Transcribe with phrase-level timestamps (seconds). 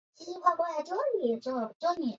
[0.15, 2.01] 圣万桑多拉尔盖。